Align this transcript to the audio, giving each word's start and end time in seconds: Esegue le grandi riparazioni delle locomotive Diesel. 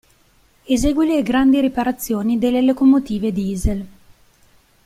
Esegue 0.65 1.05
le 1.05 1.21
grandi 1.21 1.59
riparazioni 1.59 2.39
delle 2.39 2.63
locomotive 2.63 3.31
Diesel. 3.31 3.87